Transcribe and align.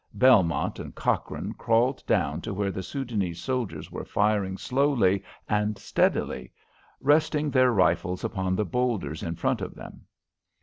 Belmont 0.15 0.79
and 0.79 0.95
Cochrane 0.95 1.53
crawled 1.53 2.03
down 2.07 2.41
to 2.41 2.55
where 2.55 2.71
the 2.71 2.81
Soudanese 2.81 3.39
soldiers 3.39 3.91
were 3.91 4.03
firing 4.03 4.57
slowly 4.57 5.23
and 5.47 5.77
steadily, 5.77 6.51
resting 6.99 7.51
their 7.51 7.71
rifles 7.71 8.23
upon 8.23 8.55
the 8.55 8.65
boulders 8.65 9.21
in 9.21 9.35
front 9.35 9.61
of 9.61 9.75
them. 9.75 10.07